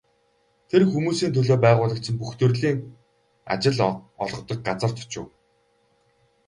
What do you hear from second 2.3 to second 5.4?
төрлийн ажил олгодог газарт очив.